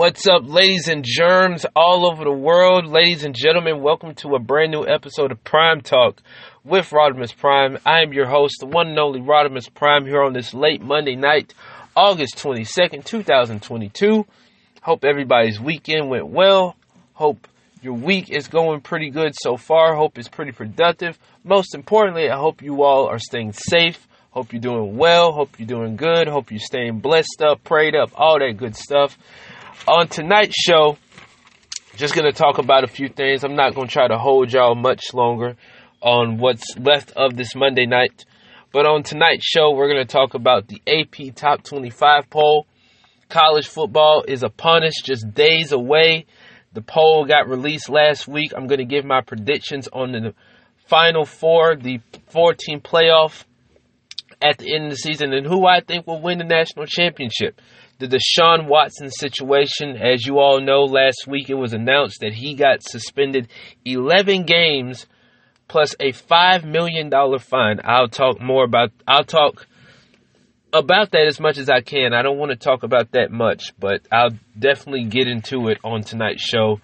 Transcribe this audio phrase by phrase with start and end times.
[0.00, 2.86] What's up, ladies and germs all over the world?
[2.86, 6.22] Ladies and gentlemen, welcome to a brand new episode of Prime Talk
[6.64, 7.76] with Rodimus Prime.
[7.84, 11.16] I am your host, the one and only Rodimus Prime, here on this late Monday
[11.16, 11.52] night,
[11.94, 14.24] August 22nd, 2022.
[14.80, 16.76] Hope everybody's weekend went well.
[17.12, 17.46] Hope
[17.82, 19.94] your week is going pretty good so far.
[19.94, 21.18] Hope it's pretty productive.
[21.44, 24.08] Most importantly, I hope you all are staying safe.
[24.30, 25.32] Hope you're doing well.
[25.32, 26.26] Hope you're doing good.
[26.26, 29.18] Hope you're staying blessed up, prayed up, all that good stuff.
[29.88, 30.98] On tonight's show,
[31.96, 33.44] just going to talk about a few things.
[33.44, 35.56] I'm not going to try to hold y'all much longer
[36.02, 38.24] on what's left of this Monday night.
[38.72, 42.66] But on tonight's show, we're going to talk about the AP Top 25 poll.
[43.30, 46.26] College football is upon us, just days away.
[46.72, 48.52] The poll got released last week.
[48.54, 50.34] I'm going to give my predictions on the
[50.88, 53.44] final four, the 14 playoff
[54.42, 57.60] at the end of the season, and who I think will win the national championship
[58.00, 59.96] the Deshaun Watson situation.
[59.96, 63.48] As you all know, last week it was announced that he got suspended
[63.84, 65.06] 11 games
[65.68, 67.80] plus a $5 million fine.
[67.84, 69.66] I'll talk more about, I'll talk
[70.72, 72.14] about that as much as I can.
[72.14, 76.02] I don't want to talk about that much, but I'll definitely get into it on
[76.02, 76.80] tonight's show.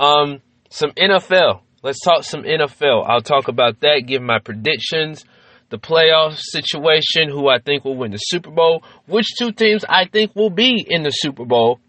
[0.00, 1.60] Um, some NFL.
[1.82, 3.08] Let's talk some NFL.
[3.08, 5.24] I'll talk about that, give my predictions
[5.68, 10.06] the playoff situation, who I think will win the Super Bowl, which two teams I
[10.06, 11.80] think will be in the Super Bowl.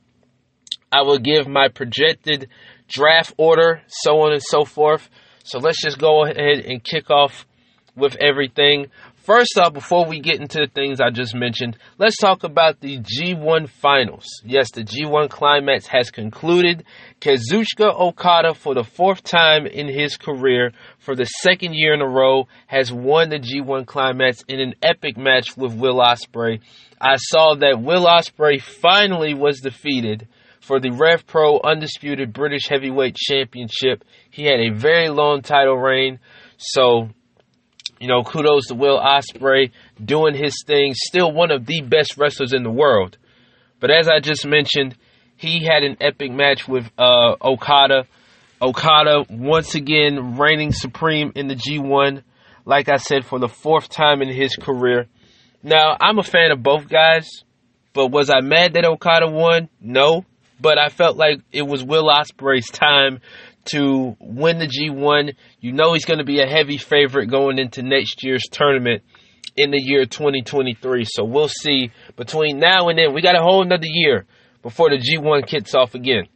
[0.92, 2.50] I will give my projected
[2.88, 5.10] draft order, so on and so forth.
[5.44, 7.46] So let's just go ahead and kick off
[7.96, 8.88] with everything.
[9.28, 13.00] First off, before we get into the things I just mentioned, let's talk about the
[13.00, 14.26] G1 finals.
[14.46, 16.86] Yes, the G1 climax has concluded.
[17.20, 22.08] Kazuchika Okada, for the fourth time in his career, for the second year in a
[22.08, 26.62] row, has won the G1 climax in an epic match with Will Ospreay.
[27.02, 30.30] I saw that Will Ospreay finally was defeated
[30.62, 34.06] for the Rev Pro Undisputed British Heavyweight Championship.
[34.30, 36.20] He had a very long title reign,
[36.56, 37.10] so
[38.00, 39.72] you know, kudos to Will Ospreay
[40.04, 40.94] doing his thing.
[40.96, 43.18] Still one of the best wrestlers in the world.
[43.80, 44.96] But as I just mentioned,
[45.36, 48.06] he had an epic match with uh, Okada.
[48.62, 52.24] Okada once again reigning supreme in the G1.
[52.66, 55.08] Like I said, for the fourth time in his career.
[55.64, 57.28] Now I'm a fan of both guys,
[57.94, 59.70] but was I mad that Okada won?
[59.80, 60.26] No,
[60.60, 63.22] but I felt like it was Will Ospreay's time
[63.68, 65.34] to win the G1.
[65.60, 69.04] You know he's going to be a heavy favorite going into next year's tournament
[69.56, 71.06] in the year 2023.
[71.06, 71.92] So we'll see.
[72.16, 74.26] Between now and then, we got a whole another year
[74.62, 76.28] before the G1 kicks off again.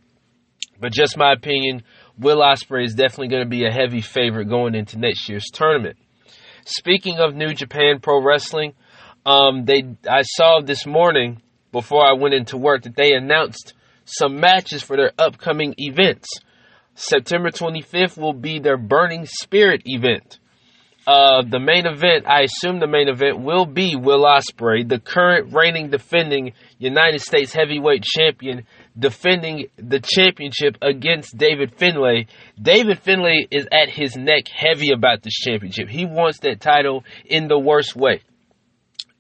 [0.80, 1.84] But just my opinion,
[2.18, 5.98] Will Ospreay is definitely going to be a heavy favorite going into next year's tournament.
[6.66, 8.74] Speaking of New Japan Pro Wrestling,
[9.26, 11.42] um, they I saw this morning
[11.72, 13.74] before I went into work that they announced
[14.06, 16.28] some matches for their upcoming events.
[17.02, 20.40] September 25th will be their Burning Spirit event.
[21.08, 25.52] Uh, the main event, I assume the main event will be Will Ospreay, the current
[25.52, 28.68] reigning defending United States heavyweight champion,
[28.98, 32.28] defending the championship against David Finlay.
[32.62, 35.90] David Finlay is at his neck heavy about this championship.
[35.90, 38.22] He wants that title in the worst way.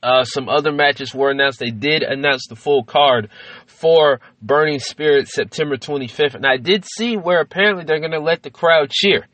[0.03, 1.59] Uh, some other matches were announced.
[1.59, 3.29] They did announce the full card
[3.67, 6.35] for Burning Spirit September 25th.
[6.35, 9.27] And I did see where apparently they're going to let the crowd cheer.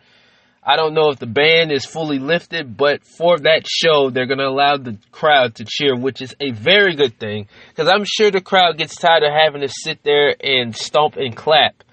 [0.69, 4.39] I don't know if the ban is fully lifted, but for that show, they're going
[4.39, 7.47] to allow the crowd to cheer, which is a very good thing.
[7.69, 11.33] Because I'm sure the crowd gets tired of having to sit there and stomp and
[11.33, 11.85] clap,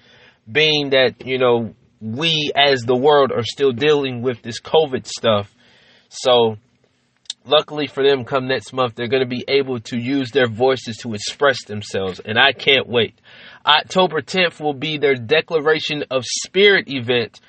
[0.51, 5.49] being that, you know, we as the world are still dealing with this COVID stuff.
[6.09, 6.57] So
[7.45, 10.97] luckily for them, come next month, they're going to be able to use their voices
[10.97, 13.19] to express themselves, and I can't wait.
[13.65, 17.39] October 10th will be their Declaration of Spirit event.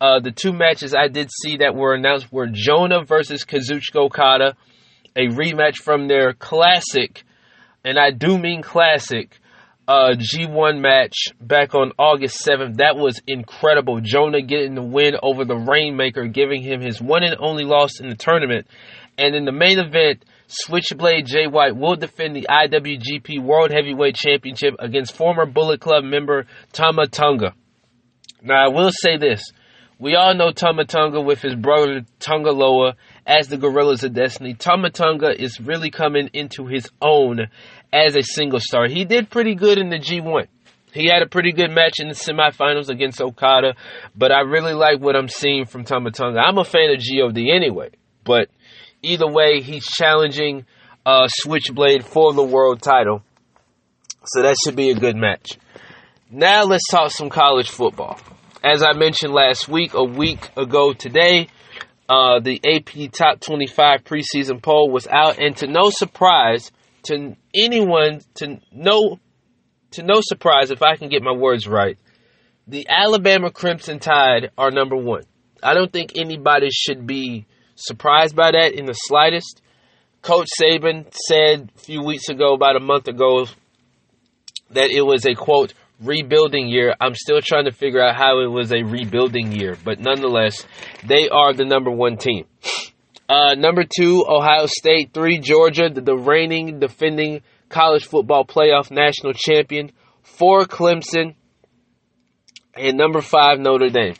[0.00, 4.56] Uh, the two matches I did see that were announced were Jonah versus Kazuchika Okada,
[5.14, 7.24] a rematch from their classic,
[7.84, 9.38] and I do mean classic,
[9.88, 12.78] uh, G1 match back on August 7th.
[12.78, 14.00] That was incredible.
[14.00, 18.08] Jonah getting the win over the Rainmaker, giving him his one and only loss in
[18.08, 18.66] the tournament.
[19.18, 24.74] And in the main event, Switchblade Jay White will defend the IWGP World Heavyweight Championship
[24.78, 27.54] against former Bullet Club member Tama Tonga.
[28.42, 29.42] Now, I will say this.
[29.98, 32.96] We all know Tama Tonga with his brother Tonga Loa
[33.26, 34.52] as the Guerrillas of Destiny.
[34.52, 37.46] Tama Tonga is really coming into his own
[37.92, 38.88] as a single star.
[38.88, 40.48] He did pretty good in the G1.
[40.92, 43.74] He had a pretty good match in the semifinals against Okada,
[44.14, 46.38] but I really like what I'm seeing from Tama Tonga.
[46.38, 47.90] I'm a fan of GOD anyway,
[48.22, 48.48] but
[49.06, 50.66] Either way, he's challenging
[51.04, 53.22] uh, Switchblade for the world title.
[54.24, 55.58] So that should be a good match.
[56.28, 58.18] Now let's talk some college football.
[58.64, 61.46] As I mentioned last week, a week ago today,
[62.08, 66.72] uh, the AP Top 25 preseason poll was out, and to no surprise
[67.04, 69.20] to anyone, to no,
[69.92, 71.96] to no surprise, if I can get my words right,
[72.66, 75.22] the Alabama Crimson Tide are number one.
[75.62, 79.62] I don't think anybody should be surprised by that in the slightest.
[80.22, 83.46] Coach Saban said a few weeks ago, about a month ago,
[84.70, 86.94] that it was a quote rebuilding year.
[87.00, 90.66] I'm still trying to figure out how it was a rebuilding year, but nonetheless,
[91.06, 92.46] they are the number one team.
[93.28, 95.12] Uh, number two, Ohio State.
[95.12, 99.90] Three, Georgia, the, the reigning, defending college football playoff national champion.
[100.22, 101.34] Four, Clemson.
[102.76, 104.14] And number five, Notre Dame.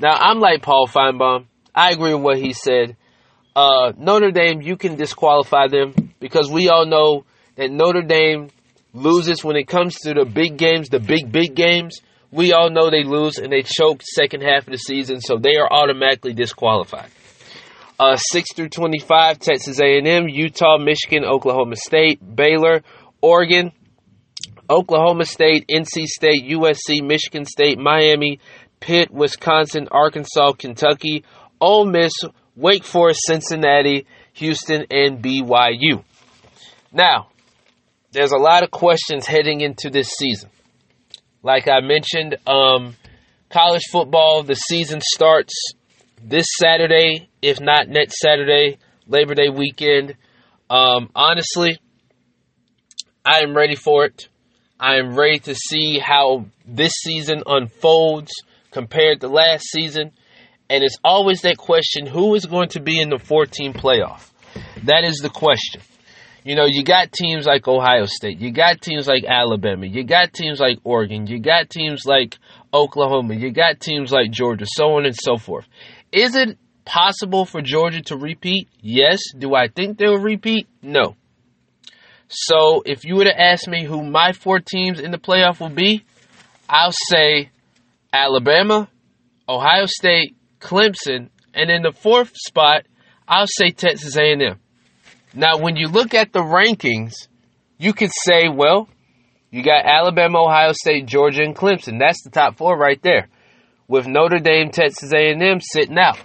[0.00, 1.46] Now, I'm like Paul Finebaum.
[1.76, 2.96] I agree with what he said.
[3.54, 7.26] Uh, Notre Dame, you can disqualify them because we all know
[7.56, 8.48] that Notre Dame
[8.94, 12.00] loses when it comes to the big games, the big big games.
[12.32, 15.56] We all know they lose and they choke second half of the season, so they
[15.56, 17.10] are automatically disqualified.
[17.98, 22.82] Uh, six through twenty-five: Texas A&M, Utah, Michigan, Oklahoma State, Baylor,
[23.22, 23.72] Oregon,
[24.68, 28.40] Oklahoma State, NC State, USC, Michigan State, Miami,
[28.80, 31.24] Pitt, Wisconsin, Arkansas, Kentucky,
[31.60, 32.12] Ole Miss,
[32.54, 36.04] Wake Forest, Cincinnati, Houston, and BYU.
[36.92, 37.28] Now,
[38.12, 40.50] there's a lot of questions heading into this season.
[41.42, 42.96] Like I mentioned, um,
[43.50, 45.54] college football, the season starts
[46.22, 50.16] this Saturday, if not next Saturday, Labor Day weekend.
[50.68, 51.78] Um, honestly,
[53.24, 54.28] I am ready for it.
[54.78, 58.32] I am ready to see how this season unfolds
[58.70, 60.12] compared to last season.
[60.68, 64.30] And it's always that question who is going to be in the 14 playoff?
[64.84, 65.80] That is the question.
[66.44, 70.32] You know, you got teams like Ohio State, you got teams like Alabama, you got
[70.32, 72.38] teams like Oregon, you got teams like
[72.72, 75.66] Oklahoma, you got teams like Georgia, so on and so forth.
[76.12, 78.68] Is it possible for Georgia to repeat?
[78.80, 79.18] Yes.
[79.36, 80.68] Do I think they'll repeat?
[80.82, 81.16] No.
[82.28, 85.68] So if you were to ask me who my four teams in the playoff will
[85.68, 86.04] be,
[86.68, 87.50] I'll say
[88.12, 88.88] Alabama,
[89.48, 92.84] Ohio State, Clemson, and in the fourth spot,
[93.28, 94.58] I'll say Texas A&M.
[95.34, 97.28] Now, when you look at the rankings,
[97.78, 98.88] you could say, well,
[99.50, 101.98] you got Alabama, Ohio State, Georgia, and Clemson.
[101.98, 103.28] That's the top four right there,
[103.88, 106.18] with Notre Dame, Texas A&M sitting out.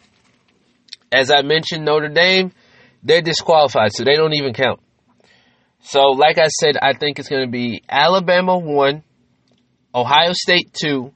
[1.12, 2.52] As I mentioned, Notre Dame,
[3.04, 4.80] they're disqualified, so they don't even count.
[5.84, 9.04] So, like I said, I think it's going to be Alabama one,
[9.94, 11.12] Ohio State two,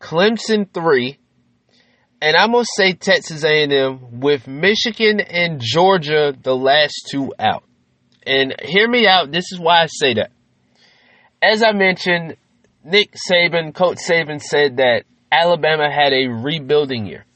[0.00, 1.18] Clemson three,
[2.22, 7.64] and I'm gonna say Texas A&M with Michigan and Georgia the last two out.
[8.24, 9.32] And hear me out.
[9.32, 10.30] This is why I say that.
[11.42, 12.36] As I mentioned,
[12.84, 15.02] Nick Saban, Coach Saban said that
[15.32, 17.26] Alabama had a rebuilding year.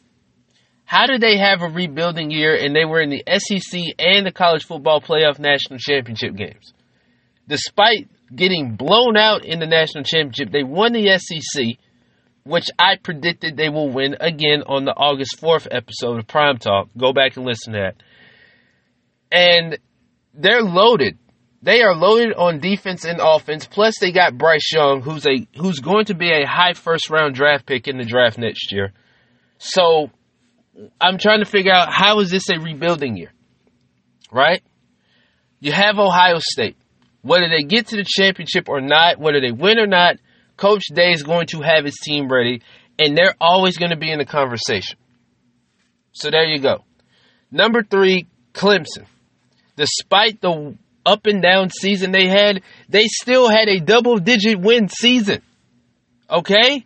[0.85, 4.31] How did they have a rebuilding year and they were in the SEC and the
[4.31, 6.73] college football playoff national championship games?
[7.49, 11.77] Despite getting blown out in the national championship, they won the SEC
[12.47, 16.89] which I predicted they will win again on the August 4th episode of Prime Talk.
[16.97, 18.03] Go back and listen to that.
[19.33, 19.79] And
[20.33, 21.19] they're loaded.
[21.63, 23.67] They are loaded on defense and offense.
[23.67, 27.35] Plus, they got Bryce Young, who's a who's going to be a high first round
[27.35, 28.93] draft pick in the draft next year.
[29.59, 30.11] So,
[31.01, 33.33] I'm trying to figure out how is this a rebuilding year,
[34.31, 34.63] right?
[35.59, 36.77] You have Ohio State.
[37.23, 40.17] Whether they get to the championship or not, whether they win or not,
[40.57, 42.63] Coach Day is going to have his team ready,
[42.99, 44.99] and they're always going to be in the conversation.
[46.13, 46.83] So there you go.
[47.51, 49.07] Number three, Clemson.
[49.77, 54.89] Despite the up and down season they had, they still had a double digit win
[54.89, 55.43] season.
[56.29, 56.85] Okay?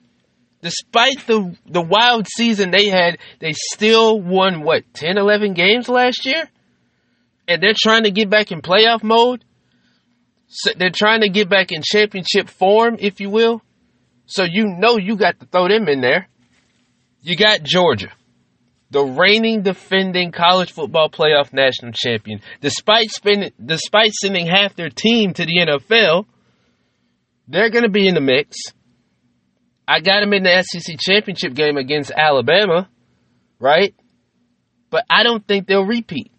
[0.62, 6.26] Despite the the wild season they had, they still won what, 10, 11 games last
[6.26, 6.50] year?
[7.48, 9.44] And they're trying to get back in playoff mode?
[10.52, 13.62] So they're trying to get back in championship form, if you will.
[14.26, 16.28] So you know you got to throw them in there.
[17.23, 18.12] You got Georgia,
[18.90, 22.40] the reigning defending college football playoff national champion.
[22.61, 26.26] Despite spending, despite sending half their team to the NFL,
[27.47, 28.57] they're going to be in the mix.
[29.87, 32.88] I got them in the SEC championship game against Alabama,
[33.61, 33.95] right?
[34.90, 36.33] But I don't think they'll repeat.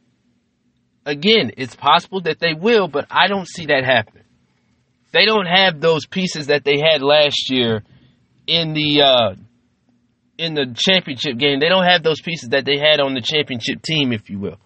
[1.06, 4.24] Again, it's possible that they will, but I don't see that happening.
[5.12, 7.84] They don't have those pieces that they had last year
[8.48, 9.36] in the uh,
[10.38, 11.60] in the championship game.
[11.60, 14.58] They don't have those pieces that they had on the championship team, if you will.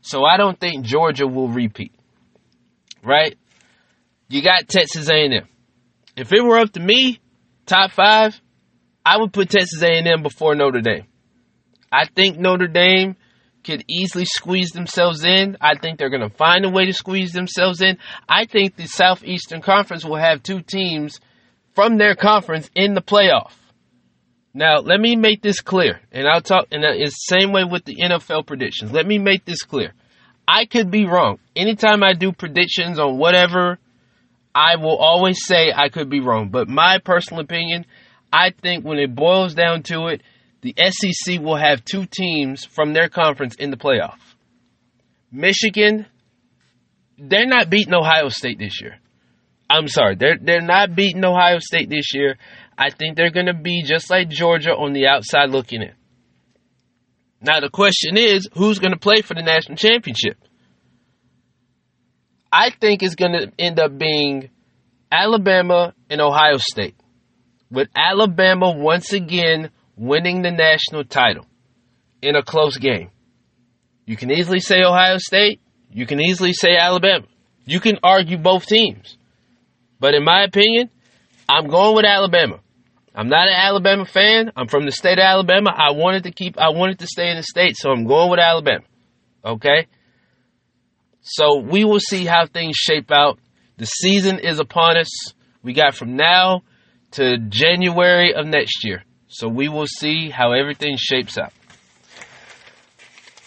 [0.00, 1.92] So I don't think Georgia will repeat.
[3.04, 3.36] Right?
[4.28, 5.46] You got Texas A&M.
[6.16, 7.20] If it were up to me,
[7.66, 8.40] top five,
[9.04, 11.06] I would put Texas A&M before Notre Dame.
[11.90, 13.16] I think Notre Dame
[13.68, 15.58] could easily squeeze themselves in.
[15.60, 17.98] I think they're going to find a way to squeeze themselves in.
[18.26, 21.20] I think the Southeastern Conference will have two teams
[21.74, 23.52] from their conference in the playoff.
[24.54, 27.84] Now, let me make this clear, and I'll talk, and it's the same way with
[27.84, 28.90] the NFL predictions.
[28.90, 29.92] Let me make this clear.
[30.48, 31.38] I could be wrong.
[31.54, 33.78] Anytime I do predictions on whatever,
[34.54, 36.48] I will always say I could be wrong.
[36.48, 37.84] But my personal opinion,
[38.32, 40.22] I think when it boils down to it,
[40.60, 44.18] the SEC will have two teams from their conference in the playoff.
[45.30, 46.06] Michigan,
[47.18, 48.96] they're not beating Ohio State this year.
[49.70, 52.38] I'm sorry, they're they're not beating Ohio State this year.
[52.76, 55.92] I think they're going to be just like Georgia on the outside looking in.
[57.40, 60.38] Now the question is, who's going to play for the national championship?
[62.50, 64.48] I think it's going to end up being
[65.12, 66.96] Alabama and Ohio State.
[67.70, 71.46] With Alabama once again winning the national title
[72.22, 73.10] in a close game.
[74.06, 75.60] You can easily say Ohio State.
[75.92, 77.26] You can easily say Alabama.
[77.66, 79.16] You can argue both teams.
[80.00, 80.90] But in my opinion,
[81.48, 82.60] I'm going with Alabama.
[83.14, 84.52] I'm not an Alabama fan.
[84.56, 85.70] I'm from the state of Alabama.
[85.76, 88.38] I wanted to keep I wanted to stay in the state, so I'm going with
[88.38, 88.84] Alabama.
[89.44, 89.88] Okay?
[91.20, 93.38] So we will see how things shape out.
[93.76, 95.08] The season is upon us.
[95.62, 96.62] We got from now
[97.12, 99.04] to January of next year.
[99.28, 101.52] So we will see how everything shapes up.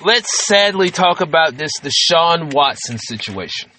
[0.03, 3.71] Let's sadly talk about this Deshaun Watson situation.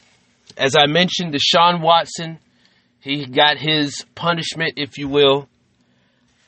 [0.56, 2.38] As I mentioned, Deshaun Watson,
[3.00, 5.48] he got his punishment, if you will.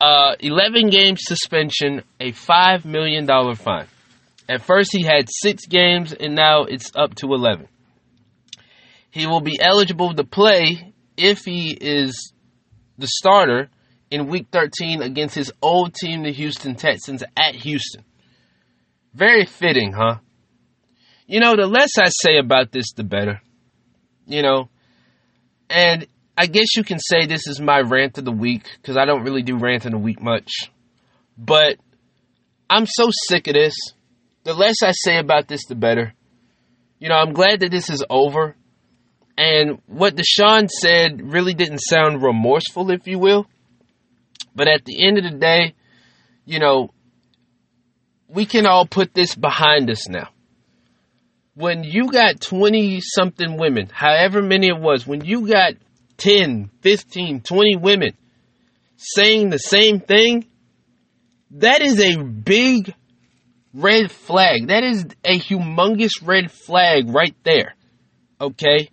[0.00, 3.87] Uh, 11 game suspension, a $5 million fine.
[4.49, 7.66] At first, he had six games, and now it's up to 11.
[9.11, 12.32] He will be eligible to play if he is
[12.99, 13.70] the starter
[14.11, 18.04] in week 13 against his old team, the Houston Texans, at Houston.
[19.12, 20.16] Very fitting, huh?
[21.26, 23.40] You know, the less I say about this, the better.
[24.26, 24.68] You know,
[25.68, 26.06] and
[26.37, 29.23] I guess you can say this is my rant of the week because I don't
[29.23, 30.50] really do rant of the week much.
[31.38, 31.76] But
[32.68, 33.75] I'm so sick of this.
[34.44, 36.14] The less I say about this, the better.
[36.99, 38.56] You know, I'm glad that this is over.
[39.37, 43.46] And what Deshaun said really didn't sound remorseful, if you will.
[44.54, 45.75] But at the end of the day,
[46.44, 46.90] you know,
[48.28, 50.28] we can all put this behind us now.
[51.54, 55.75] When you got 20 something women, however many it was, when you got
[56.16, 58.16] 10, 15, 20 women
[58.96, 60.46] saying the same thing,
[61.52, 62.94] that is a big
[63.73, 64.68] red flag.
[64.68, 67.75] That is a humongous red flag right there.
[68.40, 68.88] Okay?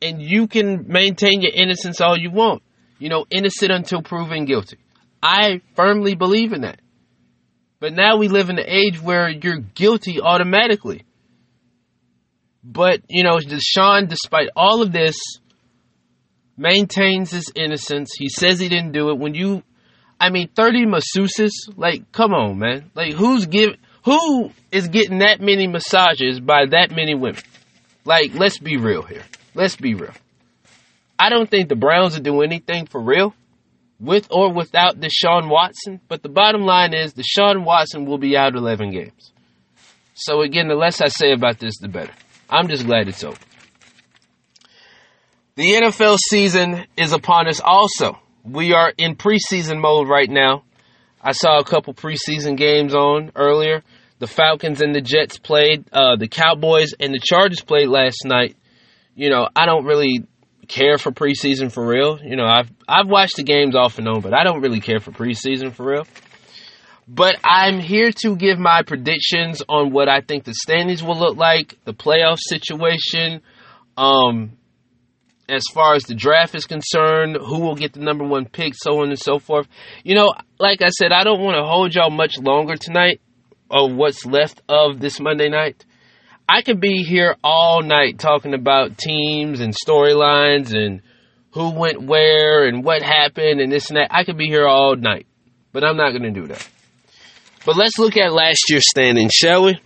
[0.00, 2.62] And you can maintain your innocence all you want.
[2.98, 4.78] You know, innocent until proven guilty.
[5.22, 6.80] I firmly believe in that.
[7.78, 11.04] But now we live in an age where you're guilty automatically.
[12.64, 15.18] But, you know, Deshaun, despite all of this,
[16.56, 18.12] maintains his innocence.
[18.16, 19.18] He says he didn't do it.
[19.18, 19.62] When you,
[20.20, 22.90] I mean, 30 masseuses, like, come on, man.
[22.94, 23.70] Like, who's give,
[24.04, 27.42] who is getting that many massages by that many women?
[28.04, 29.24] Like, let's be real here.
[29.54, 30.14] Let's be real.
[31.18, 33.34] I don't think the Browns will do anything for real
[34.02, 36.00] with or without Deshaun Watson.
[36.08, 39.32] But the bottom line is Deshaun Watson will be out 11 games.
[40.14, 42.12] So again, the less I say about this, the better.
[42.50, 43.38] I'm just glad it's over.
[45.54, 48.18] The NFL season is upon us also.
[48.44, 50.64] We are in preseason mode right now.
[51.22, 53.82] I saw a couple preseason games on earlier.
[54.18, 55.84] The Falcons and the Jets played.
[55.92, 58.56] Uh, the Cowboys and the Chargers played last night.
[59.14, 60.26] You know, I don't really
[60.68, 62.18] care for preseason for real.
[62.22, 65.00] You know, I've I've watched the games off and on, but I don't really care
[65.00, 66.06] for preseason for real.
[67.08, 71.36] But I'm here to give my predictions on what I think the standings will look
[71.36, 73.42] like, the playoff situation,
[73.96, 74.52] um,
[75.48, 79.00] as far as the draft is concerned, who will get the number one pick, so
[79.00, 79.66] on and so forth.
[80.04, 83.20] You know, like I said, I don't want to hold y'all much longer tonight,
[83.68, 85.84] of what's left of this Monday night.
[86.54, 91.00] I could be here all night talking about teams and storylines and
[91.52, 94.08] who went where and what happened and this and that.
[94.10, 95.26] I could be here all night,
[95.72, 96.68] but I'm not going to do that.
[97.64, 99.80] But let's look at last year's standing, shall we?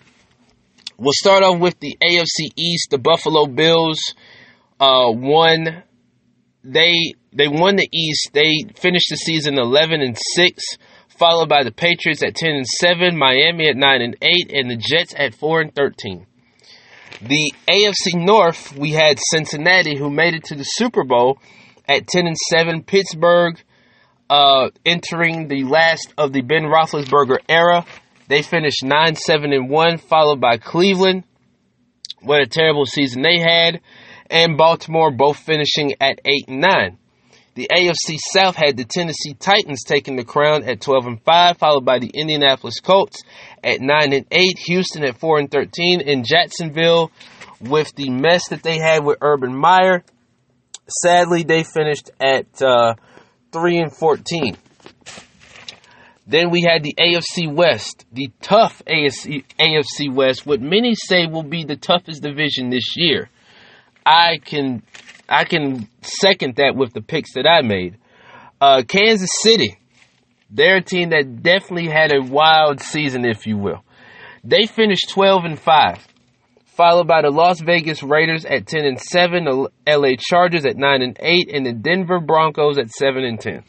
[0.98, 2.88] We'll start off with the AFC East.
[2.90, 4.00] The Buffalo Bills
[4.80, 5.84] uh, won.
[6.64, 8.30] They they won the East.
[8.32, 10.64] They finished the season 11 and six,
[11.16, 14.76] followed by the Patriots at 10 and seven, Miami at nine and eight, and the
[14.76, 16.26] Jets at four and 13.
[17.20, 21.38] The AFC North, we had Cincinnati who made it to the Super Bowl
[21.88, 23.58] at 10 and 7, Pittsburgh
[24.28, 27.86] uh, entering the last of the Ben Roethlisberger era.
[28.28, 31.24] They finished 9 7 and 1, followed by Cleveland.
[32.20, 33.80] What a terrible season they had.
[34.28, 36.98] And Baltimore both finishing at 8 and 9.
[37.54, 41.86] The AFC South had the Tennessee Titans taking the crown at 12 and 5, followed
[41.86, 43.22] by the Indianapolis Colts
[43.66, 47.10] at 9 and 8, Houston at 4 and 13, and Jacksonville
[47.60, 50.04] with the mess that they had with Urban Meyer.
[50.88, 52.94] Sadly, they finished at uh,
[53.52, 54.56] 3 and 14.
[56.28, 61.44] Then we had the AFC West, the tough AFC, AFC West, what many say will
[61.44, 63.28] be the toughest division this year.
[64.04, 64.82] I can
[65.28, 67.98] I can second that with the picks that I made.
[68.60, 69.76] Uh, Kansas City,
[70.50, 73.84] they're a team that definitely had a wild season, if you will.
[74.44, 76.06] They finished 12 and 5,
[76.66, 81.02] followed by the Las Vegas Raiders at 10 and 7, the LA Chargers at 9
[81.02, 83.64] and 8, and the Denver Broncos at 7 and 10.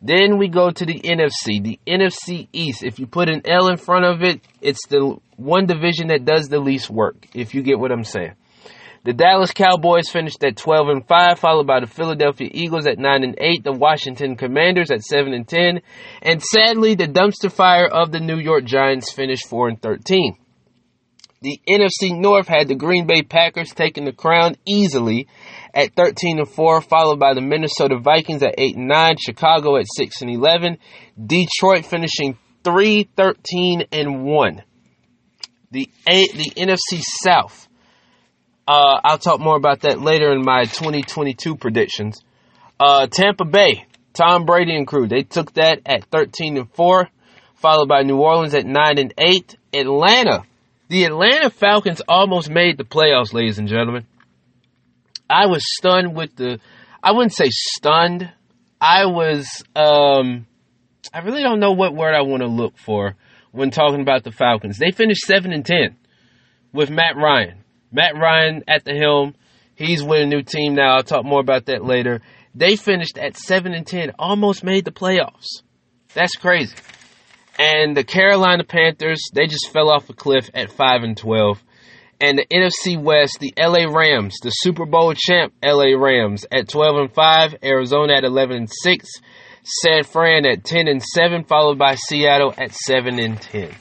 [0.00, 2.84] Then we go to the NFC, the NFC East.
[2.84, 6.48] If you put an L in front of it, it's the one division that does
[6.48, 8.34] the least work, if you get what I'm saying.
[9.04, 13.22] The Dallas Cowboys finished at 12 and 5, followed by the Philadelphia Eagles at 9
[13.22, 15.80] and 8, the Washington Commanders at 7 and 10,
[16.22, 20.36] and sadly, the dumpster fire of the New York Giants finished 4 and 13.
[21.40, 25.28] The NFC North had the Green Bay Packers taking the crown easily
[25.72, 29.86] at 13 and 4, followed by the Minnesota Vikings at 8 and 9, Chicago at
[29.96, 30.78] 6 and 11,
[31.24, 34.62] Detroit finishing 3 13 and 1.
[35.70, 37.67] The A, the NFC South
[38.68, 42.22] uh, I'll talk more about that later in my 2022 predictions.
[42.78, 47.08] Uh, Tampa Bay, Tom Brady and crew, they took that at 13 and 4,
[47.54, 49.56] followed by New Orleans at 9 and 8.
[49.72, 50.44] Atlanta,
[50.88, 54.06] the Atlanta Falcons almost made the playoffs, ladies and gentlemen.
[55.30, 56.60] I was stunned with the,
[57.02, 58.30] I wouldn't say stunned.
[58.78, 60.46] I was, um,
[61.12, 63.16] I really don't know what word I want to look for
[63.52, 64.76] when talking about the Falcons.
[64.76, 65.96] They finished 7 and 10
[66.74, 67.64] with Matt Ryan.
[67.90, 69.34] Matt Ryan at the helm.
[69.74, 70.96] He's with a new team now.
[70.96, 72.20] I'll talk more about that later.
[72.54, 75.62] They finished at 7 and 10, almost made the playoffs.
[76.14, 76.74] That's crazy.
[77.58, 81.62] And the Carolina Panthers, they just fell off a cliff at 5 and 12.
[82.20, 86.96] And the NFC West, the LA Rams, the Super Bowl champ LA Rams at 12
[86.96, 89.08] and 5, Arizona at 11 and 6,
[89.62, 93.72] San Fran at 10 and 7, followed by Seattle at 7 and 10.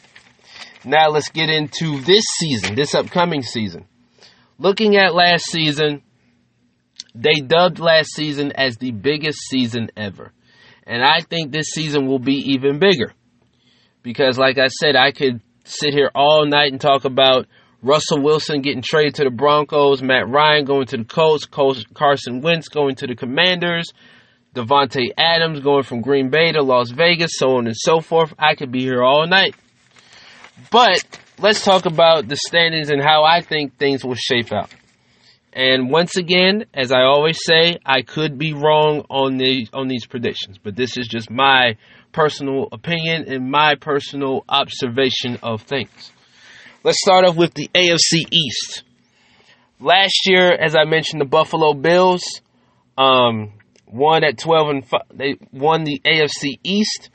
[0.86, 3.86] Now let's get into this season, this upcoming season
[4.58, 6.02] looking at last season,
[7.16, 10.32] they dubbed last season as the biggest season ever.
[10.86, 13.14] And I think this season will be even bigger.
[14.04, 17.48] Because, like I said, I could sit here all night and talk about
[17.82, 22.70] Russell Wilson getting traded to the Broncos, Matt Ryan going to the Colts, Carson Wentz
[22.70, 23.92] going to the Commanders,
[24.56, 28.34] Davante Adams going from Green Bay to Las Vegas, so on and so forth.
[28.40, 29.56] I could be here all night.
[30.72, 31.06] But
[31.40, 34.70] let's talk about the standings and how I think things will shape out.
[35.54, 40.06] And once again, as I always say, I could be wrong on the on these
[40.06, 41.78] predictions, but this is just my
[42.12, 46.12] personal opinion and my personal observation of things.
[46.84, 48.84] Let's start off with the AFC East.
[49.80, 52.24] Last year, as I mentioned, the Buffalo Bills
[52.98, 53.54] um,
[53.88, 57.10] won at 12 and 5, they won the AFC East.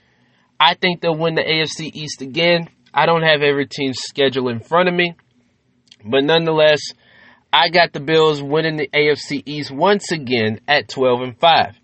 [0.58, 2.68] I think they'll win the AFC East again.
[2.94, 5.14] I don't have every team's schedule in front of me,
[6.05, 6.81] but nonetheless,
[7.52, 11.76] I got the Bills winning the AFC East once again at 12 and 5,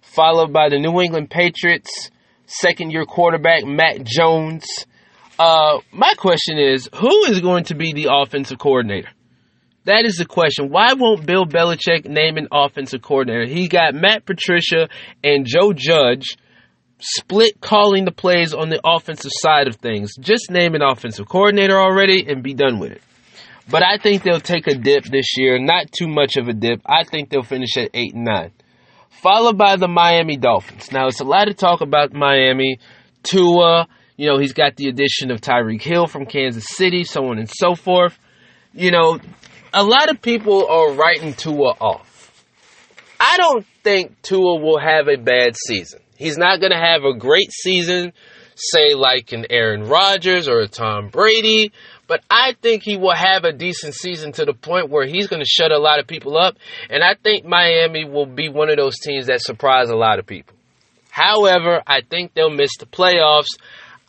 [0.00, 2.10] followed by the New England Patriots,
[2.46, 4.66] second year quarterback Mac Jones.
[5.38, 9.08] Uh, my question is, who is going to be the offensive coordinator?
[9.84, 10.70] That is the question.
[10.70, 13.46] Why won't Bill Belichick name an offensive coordinator?
[13.46, 14.88] He got Matt Patricia
[15.24, 16.36] and Joe Judge
[17.00, 20.12] split calling the plays on the offensive side of things.
[20.18, 23.02] Just name an offensive coordinator already and be done with it.
[23.68, 26.80] But I think they'll take a dip this year, not too much of a dip.
[26.84, 28.50] I think they'll finish at 8 and 9.
[29.22, 30.90] Followed by the Miami Dolphins.
[30.90, 32.78] Now, it's a lot of talk about Miami.
[33.22, 33.86] Tua,
[34.16, 37.48] you know, he's got the addition of Tyreek Hill from Kansas City, so on and
[37.48, 38.18] so forth.
[38.72, 39.20] You know,
[39.72, 42.44] a lot of people are writing Tua off.
[43.20, 46.00] I don't think Tua will have a bad season.
[46.20, 48.12] He's not going to have a great season,
[48.54, 51.72] say like an Aaron Rodgers or a Tom Brady,
[52.08, 55.40] but I think he will have a decent season to the point where he's going
[55.40, 56.58] to shut a lot of people up.
[56.90, 60.26] And I think Miami will be one of those teams that surprise a lot of
[60.26, 60.54] people.
[61.10, 63.56] However, I think they'll miss the playoffs.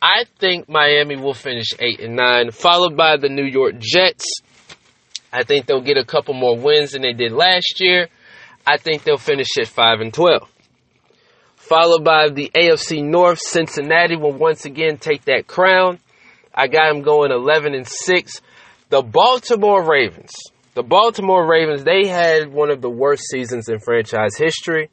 [0.01, 4.25] I think Miami will finish 8 and 9, followed by the New York Jets.
[5.31, 8.09] I think they'll get a couple more wins than they did last year.
[8.67, 10.51] I think they'll finish at 5 and 12
[11.71, 13.39] followed by the AFC North.
[13.39, 15.99] Cincinnati will once again take that crown.
[16.53, 18.41] I got them going 11 and 6.
[18.89, 20.33] The Baltimore Ravens.
[20.73, 24.89] The Baltimore Ravens, they had one of the worst seasons in franchise history.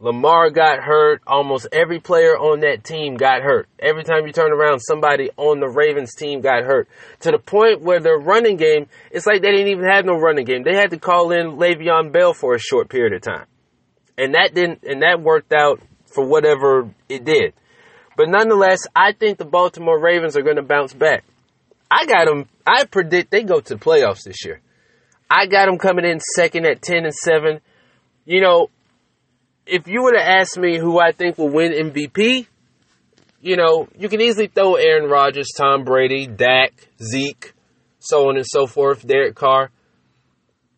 [0.00, 1.22] Lamar got hurt.
[1.24, 3.68] Almost every player on that team got hurt.
[3.78, 6.88] Every time you turn around, somebody on the Ravens team got hurt.
[7.20, 10.46] To the point where their running game, it's like they didn't even have no running
[10.46, 10.64] game.
[10.64, 13.46] They had to call in Le'Veon Bell for a short period of time.
[14.16, 15.80] And that didn't, and that worked out
[16.14, 17.54] for whatever it did.
[18.16, 21.24] But nonetheless, I think the Baltimore Ravens are going to bounce back.
[21.90, 24.60] I got them, I predict they go to the playoffs this year.
[25.30, 27.60] I got them coming in second at 10 and 7.
[28.24, 28.70] You know,
[29.66, 32.46] if you were to ask me who I think will win MVP,
[33.40, 37.52] you know, you can easily throw Aaron Rodgers, Tom Brady, Dak, Zeke,
[38.00, 39.70] so on and so forth, Derek Carr.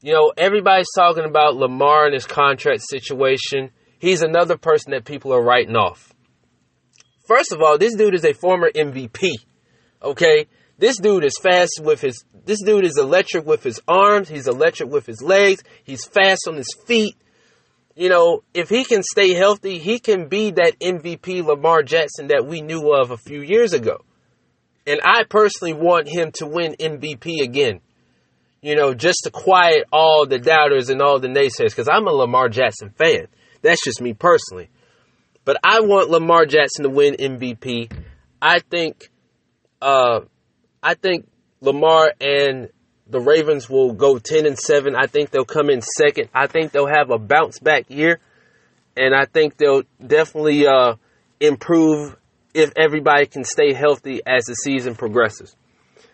[0.02, 3.70] You know, everybody's talking about Lamar and his contract situation.
[4.00, 6.12] He's another person that people are writing off.
[7.28, 9.34] First of all, this dude is a former MVP.
[10.02, 10.48] Okay?
[10.78, 14.90] This dude is fast with his this dude is electric with his arms, he's electric
[14.90, 17.14] with his legs, he's fast on his feet
[18.00, 22.46] you know, if he can stay healthy, he can be that MVP Lamar Jackson that
[22.46, 24.04] we knew of a few years ago.
[24.86, 27.80] And I personally want him to win MVP again.
[28.62, 32.10] You know, just to quiet all the doubters and all the naysayers, because I'm a
[32.10, 33.26] Lamar Jackson fan.
[33.62, 34.70] That's just me personally.
[35.44, 37.92] But I want Lamar Jackson to win MVP.
[38.40, 39.10] I think,
[39.80, 40.20] uh,
[40.82, 41.28] I think
[41.60, 42.68] Lamar and
[43.08, 44.94] the Ravens will go 10 and 7.
[44.94, 46.28] I think they'll come in second.
[46.34, 48.20] I think they'll have a bounce back year.
[48.96, 50.96] And I think they'll definitely uh,
[51.40, 52.16] improve
[52.54, 55.56] if everybody can stay healthy as the season progresses.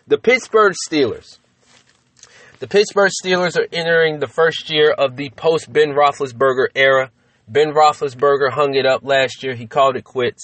[0.07, 1.39] The Pittsburgh Steelers.
[2.59, 7.11] The Pittsburgh Steelers are entering the first year of the post Ben Roethlisberger era.
[7.47, 9.55] Ben Roethlisberger hung it up last year.
[9.55, 10.41] He called it quits.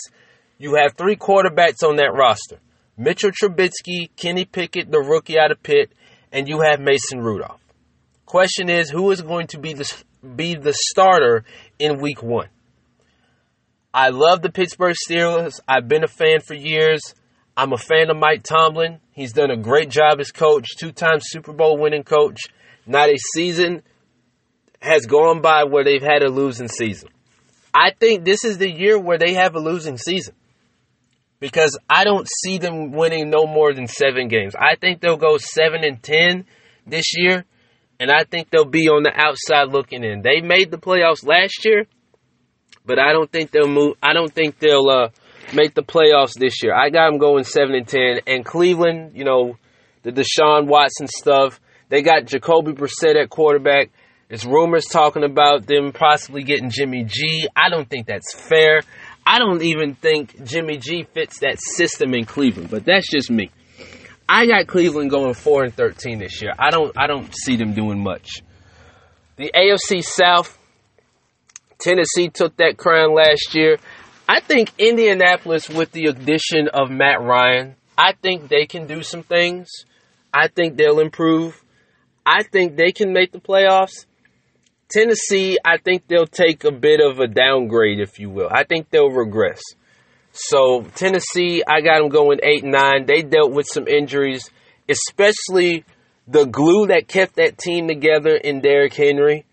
[0.58, 2.60] You have three quarterbacks on that roster
[2.96, 5.92] Mitchell Trubisky, Kenny Pickett, the rookie out of Pitt,
[6.32, 7.62] and you have Mason Rudolph.
[8.26, 9.92] Question is, who is going to be the
[10.36, 11.44] be the starter
[11.80, 12.50] in Week One?
[13.94, 15.60] I love the Pittsburgh Steelers.
[15.68, 17.02] I've been a fan for years.
[17.56, 19.00] I'm a fan of Mike Tomlin.
[19.12, 22.40] He's done a great job as coach, two-time Super Bowl winning coach.
[22.88, 23.84] Not a season
[24.84, 27.10] has gone by where they've had a losing season.
[27.74, 30.36] I think this is the year where they have a losing season
[31.40, 34.56] because I don't see them winning no more than seven games.
[34.56, 36.46] I think they'll go seven and ten
[36.86, 37.46] this year,
[38.00, 40.22] and I think they'll be on the outside looking in.
[40.22, 41.86] They made the playoffs last year,
[42.86, 43.96] but I don't think they'll move.
[44.04, 45.10] I don't think they'll uh,
[45.54, 46.76] make the playoffs this year.
[46.76, 48.20] I got them going seven and ten.
[48.28, 49.58] And Cleveland, you know,
[50.04, 51.60] the Deshaun Watson stuff.
[51.90, 53.92] They got Jacoby Brissett at quarterback.
[54.30, 57.48] There's rumors talking about them possibly getting Jimmy G.
[57.56, 58.82] I don't think that's fair.
[59.26, 63.52] I don't even think Jimmy G fits that system in Cleveland, but that's just me.
[64.28, 66.54] I got Cleveland going 4 and 13 this year.
[66.58, 68.42] I don't I don't see them doing much.
[69.36, 70.58] The AFC South
[71.80, 73.78] Tennessee took that crown last year.
[74.28, 79.24] I think Indianapolis with the addition of Matt Ryan, I think they can do some
[79.24, 79.70] things.
[80.34, 81.62] I think they'll improve.
[82.26, 84.06] I think they can make the playoffs.
[84.94, 88.48] Tennessee, I think they'll take a bit of a downgrade, if you will.
[88.52, 89.62] I think they'll regress.
[90.32, 93.06] So Tennessee, I got them going eight nine.
[93.06, 94.50] They dealt with some injuries,
[94.88, 95.84] especially
[96.28, 99.46] the glue that kept that team together in Derrick Henry.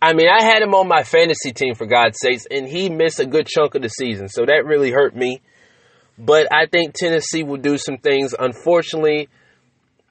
[0.00, 3.20] I mean, I had him on my fantasy team for God's sakes, and he missed
[3.20, 5.40] a good chunk of the season, so that really hurt me.
[6.18, 8.34] But I think Tennessee will do some things.
[8.38, 9.28] Unfortunately,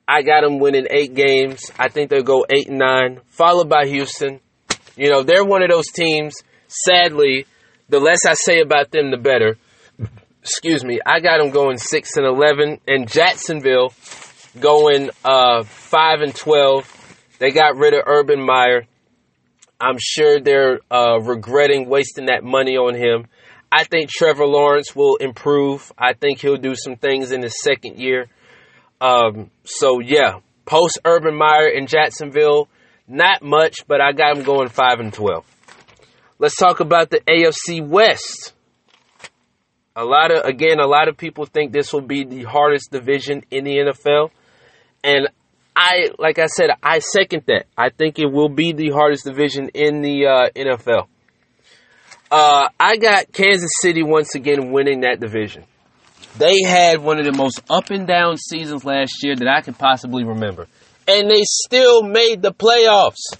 [0.07, 1.71] I got them winning eight games.
[1.77, 4.41] I think they'll go eight nine, followed by Houston.
[4.95, 6.35] You know, they're one of those teams,
[6.67, 7.45] sadly,
[7.89, 9.57] the less I say about them, the better.
[10.41, 10.99] Excuse me.
[11.05, 13.93] I got them going 6 and 11, and Jacksonville
[14.59, 17.35] going uh, 5 and 12.
[17.39, 18.85] They got rid of Urban Meyer.
[19.79, 23.27] I'm sure they're uh, regretting wasting that money on him.
[23.71, 25.91] I think Trevor Lawrence will improve.
[25.97, 28.27] I think he'll do some things in his second year.
[29.01, 32.69] Um, so, yeah, post Urban Meyer in Jacksonville,
[33.07, 35.45] not much, but I got them going 5 and 12.
[36.39, 38.53] Let's talk about the AFC West.
[39.95, 43.43] A lot of again, a lot of people think this will be the hardest division
[43.49, 44.31] in the NFL.
[45.03, 45.29] And
[45.73, 47.67] I like I said, I second that.
[47.77, 51.07] I think it will be the hardest division in the uh, NFL.
[52.29, 55.63] Uh, I got Kansas City once again winning that division.
[56.37, 59.73] They had one of the most up and down seasons last year that I can
[59.73, 60.67] possibly remember
[61.07, 63.37] and they still made the playoffs.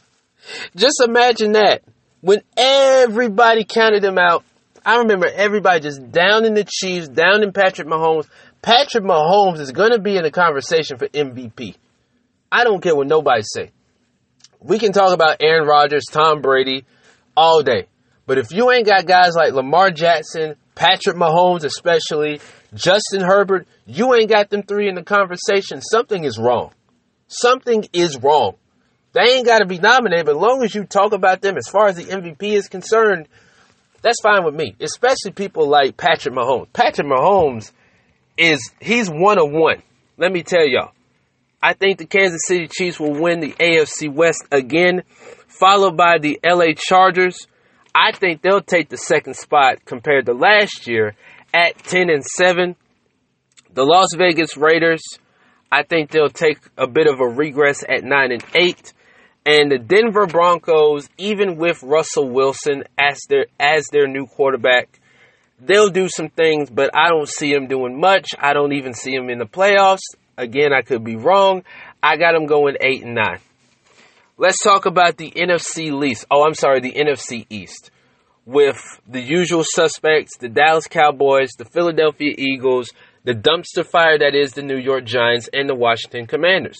[0.76, 1.82] Just imagine that.
[2.20, 4.44] When everybody counted them out,
[4.84, 8.26] I remember everybody just down in the Chiefs, down in Patrick Mahomes.
[8.62, 11.76] Patrick Mahomes is going to be in the conversation for MVP.
[12.50, 13.70] I don't care what nobody say.
[14.60, 16.84] We can talk about Aaron Rodgers, Tom Brady
[17.36, 17.86] all day.
[18.26, 22.40] But if you ain't got guys like Lamar Jackson, Patrick Mahomes especially,
[22.74, 26.72] Justin Herbert, you ain't got them three in the conversation, something is wrong.
[27.30, 28.56] Something is wrong.
[29.12, 31.68] They ain't got to be nominated, but as long as you talk about them as
[31.68, 33.28] far as the MVP is concerned,
[34.02, 34.74] that's fine with me.
[34.80, 36.72] Especially people like Patrick Mahomes.
[36.72, 37.70] Patrick Mahomes
[38.36, 39.82] is, he's one of one.
[40.16, 40.92] Let me tell y'all.
[41.62, 45.02] I think the Kansas City Chiefs will win the AFC West again,
[45.46, 47.46] followed by the LA Chargers.
[47.94, 51.14] I think they'll take the second spot compared to last year
[51.54, 52.74] at 10 and 7.
[53.72, 55.02] The Las Vegas Raiders,
[55.72, 58.92] I think they'll take a bit of a regress at 9 and 8.
[59.46, 65.00] And the Denver Broncos, even with Russell Wilson as their as their new quarterback,
[65.60, 68.28] they'll do some things, but I don't see them doing much.
[68.38, 70.14] I don't even see them in the playoffs.
[70.36, 71.64] Again, I could be wrong.
[72.02, 73.38] I got them going 8 and 9.
[74.36, 76.26] Let's talk about the NFC least.
[76.30, 77.90] Oh, I'm sorry, the NFC East.
[78.46, 82.90] With the usual suspects, the Dallas Cowboys, the Philadelphia Eagles,
[83.24, 86.78] the dumpster fire that is the New York Giants, and the Washington Commanders.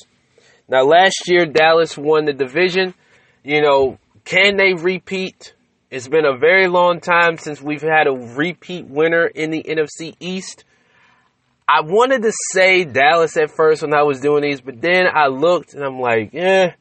[0.69, 2.95] Now, last year, Dallas won the division.
[3.43, 5.55] You know, can they repeat?
[5.91, 10.15] It's been a very long time since we've had a repeat winner in the NFC
[10.21, 10.65] East.
[11.69, 15.27] I wanted to say Dallas at first when I was doing these, but then I
[15.27, 16.75] looked and I'm like, yeah,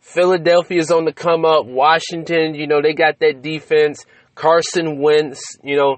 [0.00, 1.66] Philadelphia's on the come up.
[1.66, 4.04] Washington, you know, they got that defense.
[4.34, 5.96] Carson Wentz, you know,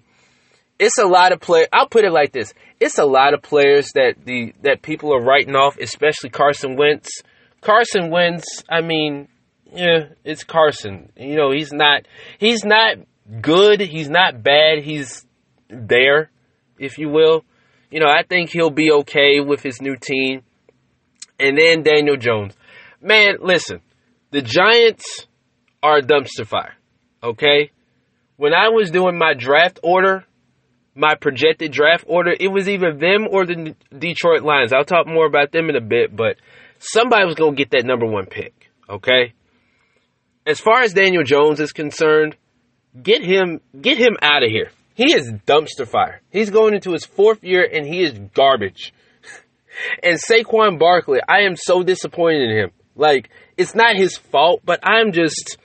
[0.83, 1.67] it's a lot of play.
[1.73, 5.23] I'll put it like this: it's a lot of players that the that people are
[5.23, 7.09] writing off, especially Carson Wentz.
[7.61, 9.29] Carson Wentz, I mean,
[9.73, 11.13] yeah, it's Carson.
[11.17, 12.03] You know, he's not
[12.39, 12.97] he's not
[13.41, 15.25] good, he's not bad, he's
[15.69, 16.31] there,
[16.79, 17.45] if you will.
[17.91, 20.43] You know, I think he'll be okay with his new team.
[21.39, 22.55] And then Daniel Jones.
[23.01, 23.81] Man, listen,
[24.31, 25.27] the Giants
[25.83, 26.75] are a dumpster fire.
[27.23, 27.71] Okay?
[28.37, 30.25] When I was doing my draft order,
[30.95, 34.73] my projected draft order, it was either them or the Detroit Lions.
[34.73, 36.37] I'll talk more about them in a bit, but
[36.79, 39.33] somebody was going to get that number one pick, okay?
[40.47, 42.37] As far as Daniel Jones is concerned,
[43.01, 44.71] get him get him out of here.
[44.95, 46.21] He is dumpster fire.
[46.31, 48.93] He's going into his fourth year and he is garbage.
[50.03, 52.71] and Saquon Barkley, I am so disappointed in him.
[52.95, 55.57] Like, it's not his fault, but I'm just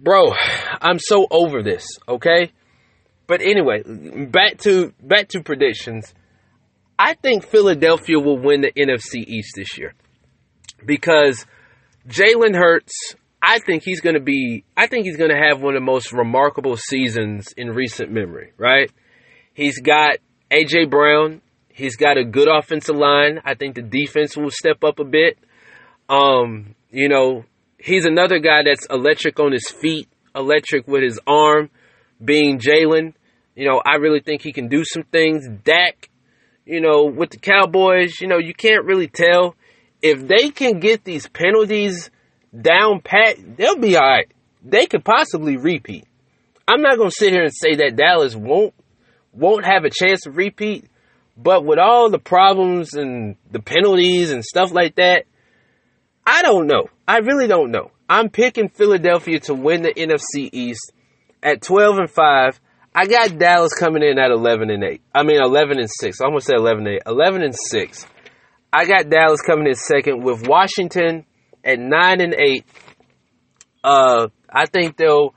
[0.00, 0.32] bro,
[0.80, 2.52] I'm so over this, okay?
[3.30, 3.84] But anyway,
[4.26, 6.12] back to back to predictions.
[6.98, 9.94] I think Philadelphia will win the NFC East this year
[10.84, 11.46] because
[12.08, 13.14] Jalen Hurts.
[13.40, 14.64] I think he's going to be.
[14.76, 18.52] I think he's going to have one of the most remarkable seasons in recent memory.
[18.58, 18.90] Right?
[19.54, 20.16] He's got
[20.50, 21.40] AJ Brown.
[21.68, 23.38] He's got a good offensive line.
[23.44, 25.38] I think the defense will step up a bit.
[26.08, 27.44] Um, you know,
[27.78, 31.70] he's another guy that's electric on his feet, electric with his arm.
[32.22, 33.14] Being Jalen,
[33.54, 35.48] you know, I really think he can do some things.
[35.64, 36.10] Dak
[36.70, 39.56] you know, with the Cowboys, you know, you can't really tell.
[40.00, 42.10] If they can get these penalties
[42.58, 44.30] down pat, they'll be all right.
[44.64, 46.04] They could possibly repeat.
[46.68, 48.72] I'm not going to sit here and say that Dallas won't
[49.32, 50.84] won't have a chance to repeat,
[51.36, 55.24] but with all the problems and the penalties and stuff like that,
[56.26, 56.88] I don't know.
[57.06, 57.90] I really don't know.
[58.08, 60.92] I'm picking Philadelphia to win the NFC East
[61.42, 62.59] at 12 and 5.
[62.94, 65.02] I got Dallas coming in at 11 and 8.
[65.14, 66.20] I mean 11 and 6.
[66.20, 67.02] I almost said 11 and 8.
[67.06, 68.06] 11 and 6.
[68.72, 71.24] I got Dallas coming in second with Washington
[71.64, 72.64] at 9 and 8.
[73.84, 75.34] Uh I think they'll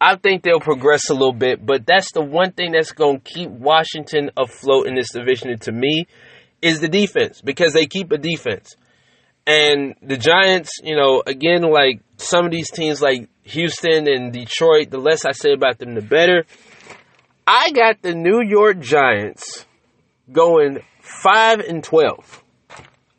[0.00, 3.30] I think they'll progress a little bit, but that's the one thing that's going to
[3.30, 6.06] keep Washington afloat in this division and to me
[6.60, 8.74] is the defense because they keep a defense.
[9.46, 14.90] And the Giants, you know, again, like some of these teams like Houston and Detroit,
[14.90, 16.44] the less I say about them, the better.
[17.46, 19.66] I got the New York Giants
[20.30, 22.44] going 5 and 12.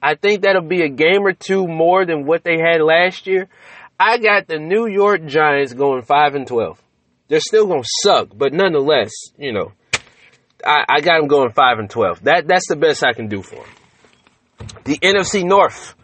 [0.02, 3.48] I think that'll be a game or two more than what they had last year.
[4.00, 6.82] I got the New York Giants going 5 and 12.
[7.28, 9.72] They're still going to suck, but nonetheless, you know,
[10.66, 12.24] I, I, got them going 5 and 12.
[12.24, 14.68] That That's the best I can do for them.
[14.86, 15.96] The NFC North.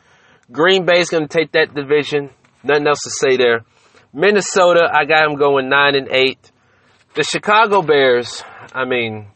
[0.52, 2.32] Green Bay's going to take that division.
[2.64, 3.62] Nothing else to say there.
[4.14, 6.52] Minnesota, I got them going 9 and 8.
[7.16, 9.28] The Chicago Bears, I mean,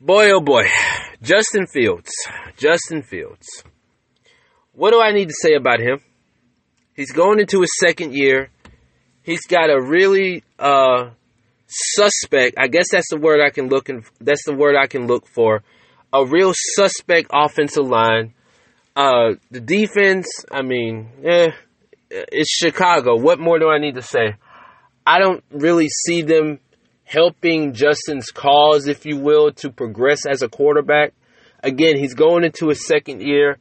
[0.00, 0.64] boy oh boy,
[1.22, 2.10] Justin Fields.
[2.56, 3.62] Justin Fields.
[4.72, 6.00] What do I need to say about him?
[6.94, 8.48] He's going into his second year.
[9.22, 11.10] He's got a really uh,
[11.66, 12.56] suspect.
[12.58, 13.90] I guess that's the word I can look.
[13.90, 15.62] In, that's the word I can look for.
[16.10, 18.32] A real suspect offensive line.
[18.96, 20.26] Uh, the defense.
[20.50, 21.50] I mean, eh,
[22.10, 23.16] it's Chicago.
[23.16, 24.36] What more do I need to say?
[25.06, 26.58] I don't really see them
[27.04, 31.12] helping Justin's cause, if you will, to progress as a quarterback.
[31.62, 33.58] Again, he's going into his second year.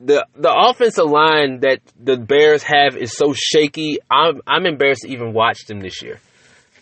[0.00, 3.98] The the offensive line that the Bears have is so shaky.
[4.10, 6.20] I'm I'm embarrassed to even watch them this year.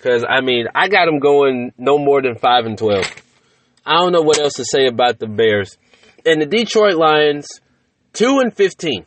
[0.02, 3.08] Cause I mean, I got them going no more than five and twelve.
[3.86, 5.76] I don't know what else to say about the Bears.
[6.26, 7.46] And the Detroit Lions,
[8.12, 9.06] two and fifteen.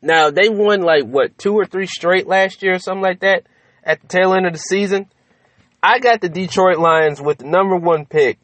[0.00, 3.46] Now they won like what two or three straight last year or something like that
[3.84, 5.06] at the tail end of the season.
[5.82, 8.38] I got the Detroit Lions with the number one pick,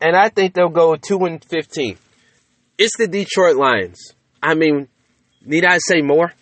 [0.00, 1.96] and I think they'll go two and fifteen.
[2.76, 4.14] It's the Detroit Lions.
[4.42, 4.88] I mean,
[5.44, 6.32] need I say more?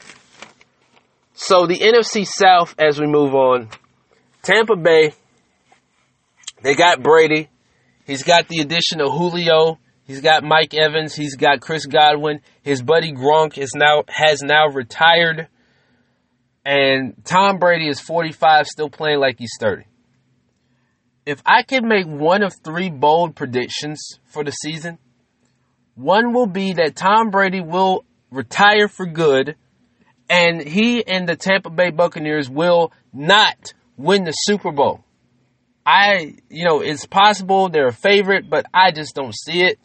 [1.35, 3.69] So the NFC South, as we move on,
[4.43, 5.13] Tampa Bay.
[6.63, 7.49] They got Brady.
[8.07, 9.79] He's got the addition of Julio.
[10.05, 11.15] He's got Mike Evans.
[11.15, 12.41] He's got Chris Godwin.
[12.63, 15.49] His buddy Gronk is now has now retired.
[16.65, 19.85] And Tom Brady is 45, still playing like he's 30
[21.29, 24.97] if I can make one of three bold predictions for the season,
[25.95, 29.55] one will be that Tom Brady will retire for good
[30.31, 35.05] and he and the Tampa Bay Buccaneers will not win the Super Bowl.
[35.85, 39.79] I, you know, it's possible they're a favorite, but I just don't see it.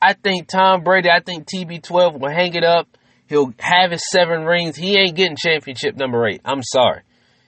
[0.00, 2.96] I think Tom Brady, I think TB12 will hang it up.
[3.30, 4.76] He'll have his seven rings.
[4.76, 6.40] He ain't getting championship number eight.
[6.44, 7.02] I'm sorry.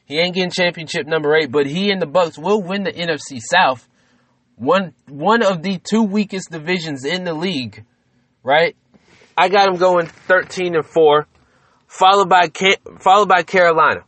[0.04, 3.40] He ain't getting championship number eight, but he and the Bucs will win the NFC
[3.40, 3.88] South.
[4.54, 7.84] One one of the two weakest divisions in the league,
[8.44, 8.76] right?
[9.36, 11.26] I got him going 13 and 4,
[11.88, 12.48] followed by
[13.00, 14.04] followed by Carolina.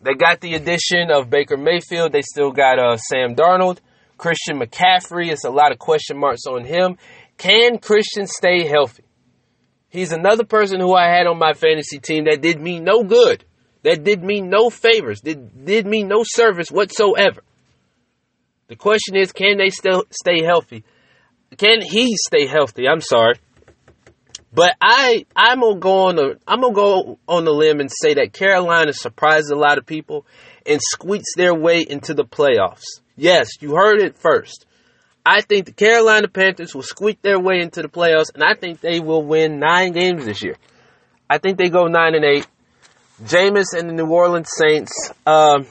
[0.00, 2.12] They got the addition of Baker Mayfield.
[2.12, 3.80] They still got uh, Sam Darnold,
[4.16, 5.30] Christian McCaffrey.
[5.30, 6.96] It's a lot of question marks on him.
[7.36, 9.03] Can Christian stay healthy?
[9.94, 13.44] He's another person who I had on my fantasy team that did me no good
[13.84, 17.42] that did me no favors, did, did me no service whatsoever.
[18.66, 20.84] The question is, can they still stay healthy?
[21.58, 22.88] Can he stay healthy?
[22.88, 23.34] I'm sorry.
[24.52, 28.14] But I I'm gonna go on the I'm gonna go on the limb and say
[28.14, 30.26] that Carolina surprised a lot of people
[30.64, 32.84] and squeaks their way into the playoffs.
[33.16, 34.64] Yes, you heard it first.
[35.26, 38.80] I think the Carolina Panthers will squeak their way into the playoffs, and I think
[38.80, 40.56] they will win nine games this year.
[41.30, 42.46] I think they go nine and eight.
[43.22, 44.92] Jameis and the New Orleans Saints,
[45.24, 45.66] um,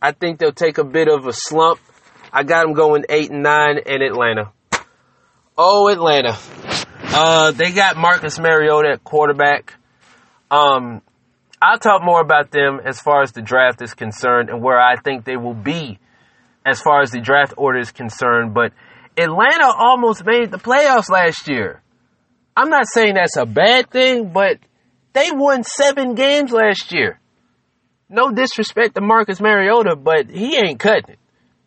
[0.00, 1.80] I think they'll take a bit of a slump.
[2.32, 4.52] I got them going eight and nine in Atlanta.
[5.56, 6.36] Oh, Atlanta.
[7.02, 9.74] Uh, they got Marcus Mariota at quarterback.
[10.50, 11.02] Um,
[11.60, 14.96] I'll talk more about them as far as the draft is concerned and where I
[14.96, 15.98] think they will be
[16.64, 18.54] as far as the draft order is concerned.
[18.54, 18.72] But
[19.16, 21.82] Atlanta almost made the playoffs last year.
[22.56, 24.58] I'm not saying that's a bad thing, but
[25.12, 27.18] they won seven games last year.
[28.08, 31.18] No disrespect to Marcus Mariota, but he ain't cutting it.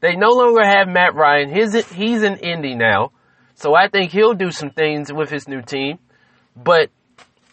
[0.02, 1.50] They no longer have Matt Ryan.
[1.50, 3.12] His, he's in Indy now.
[3.56, 5.98] So I think he'll do some things with his new team.
[6.56, 6.90] But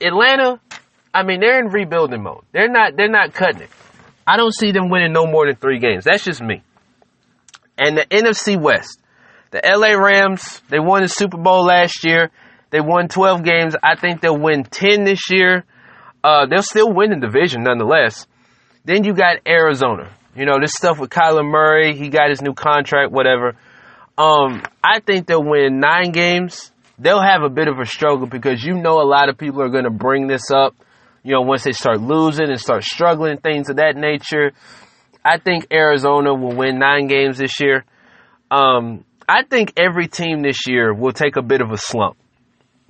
[0.00, 0.60] Atlanta,
[1.14, 2.44] I mean, they're in rebuilding mode.
[2.52, 3.70] They're not, they're not cutting it.
[4.26, 6.04] I don't see them winning no more than three games.
[6.04, 6.62] That's just me.
[7.78, 9.00] And the NFC West,
[9.50, 12.30] the LA Rams, they won the Super Bowl last year.
[12.70, 13.76] They won 12 games.
[13.82, 15.64] I think they'll win 10 this year.
[16.24, 18.26] Uh, they'll still win the division nonetheless.
[18.84, 20.10] Then you got Arizona.
[20.34, 23.56] You know, this stuff with Kyler Murray, he got his new contract, whatever.
[24.16, 26.72] Um, I think they'll win nine games.
[26.98, 29.68] They'll have a bit of a struggle because you know a lot of people are
[29.68, 30.74] going to bring this up.
[31.22, 34.52] You know, once they start losing and start struggling, things of that nature.
[35.24, 37.84] I think Arizona will win nine games this year.
[38.50, 42.16] Um, I think every team this year will take a bit of a slump.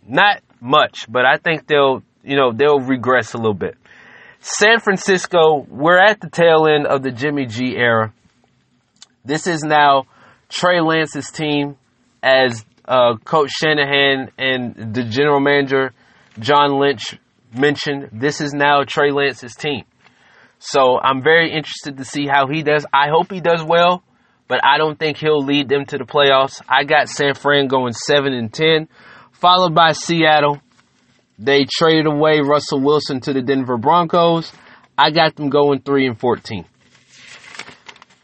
[0.06, 3.76] Not much, but I think they'll you know, they'll regress a little bit.
[4.40, 8.12] San Francisco, we're at the tail end of the Jimmy G era.
[9.24, 10.06] This is now
[10.48, 11.76] Trey Lance's team
[12.22, 15.92] as uh, Coach Shanahan and the general manager
[16.38, 17.18] John Lynch
[17.54, 18.08] mentioned.
[18.12, 19.84] This is now Trey Lance's team.
[20.64, 22.86] So I'm very interested to see how he does.
[22.92, 24.04] I hope he does well,
[24.46, 26.62] but I don't think he'll lead them to the playoffs.
[26.68, 28.86] I got San Fran going 7 and 10,
[29.32, 30.60] followed by Seattle
[31.38, 34.52] they traded away Russell Wilson to the Denver Broncos.
[34.96, 36.64] I got them going 3 and 14.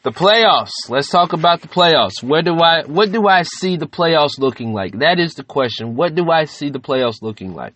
[0.05, 0.71] The playoffs.
[0.89, 2.23] Let's talk about the playoffs.
[2.23, 5.01] Where do I what do I see the playoffs looking like?
[5.01, 5.97] That is the question.
[5.97, 7.75] What do I see the playoffs looking like?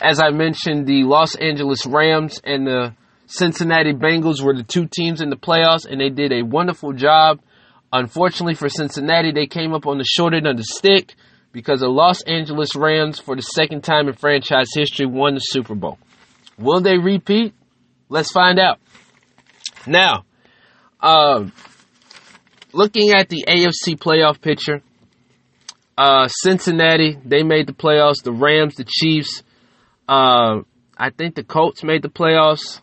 [0.00, 2.94] As I mentioned, the Los Angeles Rams and the
[3.34, 7.40] Cincinnati Bengals were the two teams in the playoffs, and they did a wonderful job.
[7.92, 11.16] Unfortunately for Cincinnati, they came up on the short end of the stick
[11.50, 15.74] because the Los Angeles Rams, for the second time in franchise history, won the Super
[15.74, 15.98] Bowl.
[16.58, 17.54] Will they repeat?
[18.08, 18.78] Let's find out.
[19.84, 20.24] Now,
[21.00, 21.46] uh,
[22.72, 24.80] looking at the AFC playoff picture,
[25.98, 28.22] uh, Cincinnati, they made the playoffs.
[28.22, 29.42] The Rams, the Chiefs,
[30.08, 30.60] uh,
[30.96, 32.80] I think the Colts made the playoffs.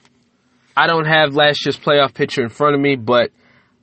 [0.81, 3.29] I don't have last year's playoff picture in front of me, but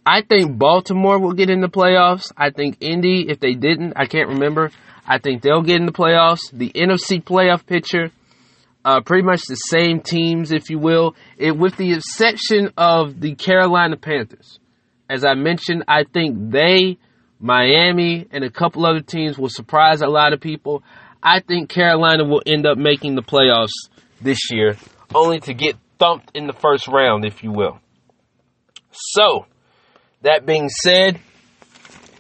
[0.05, 2.33] I think Baltimore will get in the playoffs.
[2.37, 4.73] I think Indy, if they didn't, I can't remember.
[5.07, 6.41] I think they'll get in the playoffs.
[6.53, 8.11] The NFC playoff picture,
[8.85, 13.37] uh, pretty much the same teams, if you will, it, with the exception of the
[13.37, 14.59] Carolina Panthers.
[15.09, 16.99] As I mentioned, I think they,
[17.39, 20.83] Miami, and a couple other teams will surprise a lot of people.
[21.23, 23.89] I think Carolina will end up making the playoffs
[24.21, 24.77] this year,
[25.15, 27.79] only to get thumped in the first round, if you will.
[28.91, 29.47] So,
[30.23, 31.21] that being said,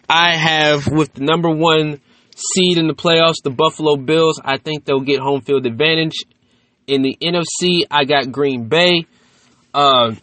[0.08, 2.00] I have with the number one
[2.36, 4.40] seed in the playoffs, the Buffalo Bills.
[4.44, 6.14] I think they'll get home field advantage.
[6.86, 9.06] In the NFC, I got Green Bay.
[9.74, 10.14] Uh,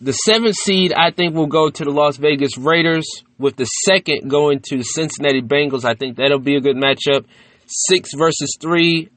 [0.00, 3.06] the seventh seed, I think, will go to the Las Vegas Raiders,
[3.38, 5.84] with the second going to the Cincinnati Bengals.
[5.84, 7.24] I think that'll be a good matchup.
[7.66, 9.08] Six versus three.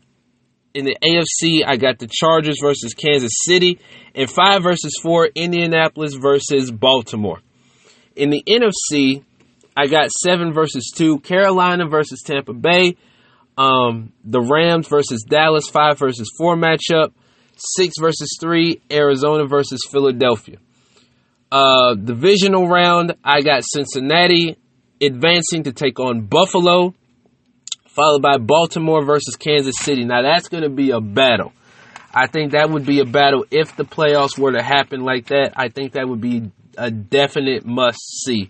[0.73, 3.79] In the AFC, I got the Chargers versus Kansas City,
[4.15, 7.41] and five versus four, Indianapolis versus Baltimore.
[8.15, 9.23] In the NFC,
[9.77, 12.97] I got seven versus two, Carolina versus Tampa Bay,
[13.55, 17.13] um, the Rams versus Dallas, five versus four matchup,
[17.55, 20.57] six versus three, Arizona versus Philadelphia.
[21.51, 24.57] Uh, divisional round, I got Cincinnati
[24.99, 26.95] advancing to take on Buffalo,
[27.93, 30.03] followed by Baltimore versus Kansas City.
[30.03, 31.53] Now that's going to be a battle.
[32.13, 35.53] I think that would be a battle if the playoffs were to happen like that.
[35.55, 38.49] I think that would be a definite must see.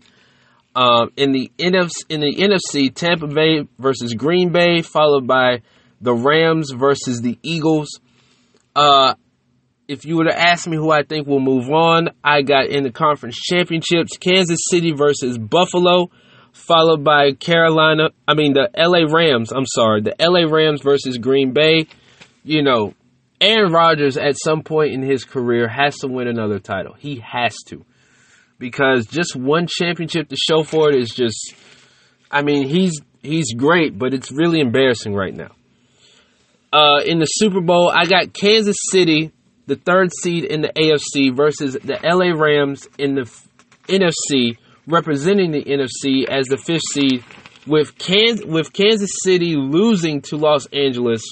[0.76, 5.62] Um, in the NFC, in the NFC, Tampa Bay versus Green Bay, followed by
[6.02, 8.00] the Rams versus the Eagles.
[8.76, 9.14] Uh,
[9.88, 12.84] if you were to ask me who I think will move on, I got in
[12.84, 16.10] the conference championships Kansas City versus Buffalo,
[16.54, 18.12] followed by Carolina.
[18.28, 19.52] I mean, the LA Rams.
[19.52, 21.88] I'm sorry, the LA Rams versus Green Bay.
[22.44, 22.94] You know,
[23.42, 26.94] Aaron Rodgers at some point in his career has to win another title.
[26.94, 27.84] He has to
[28.60, 31.54] because just one championship to show for it is just
[32.32, 35.52] I mean, he's he's great, but it's really embarrassing right now.
[36.72, 39.32] Uh, in the Super Bowl, I got Kansas City,
[39.68, 43.32] the third seed in the AFC, versus the LA Rams in the
[43.88, 44.58] NFC,
[44.88, 47.24] representing the NFC as the fifth seed.
[47.66, 51.24] With Kansas, with Kansas City losing to Los Angeles,